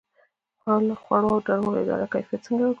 د 0.89 0.91
خوړو 1.01 1.29
او 1.33 1.39
درملو 1.47 1.81
اداره 1.83 2.05
کیفیت 2.13 2.41
څنګه 2.45 2.61
ګوري؟ 2.63 2.69